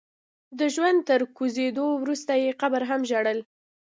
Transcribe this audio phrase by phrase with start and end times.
[0.59, 3.39] د ژوند تر کوزېدو وروسته يې قبر هم ژړل.